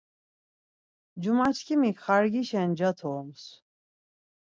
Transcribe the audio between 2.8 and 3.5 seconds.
torums.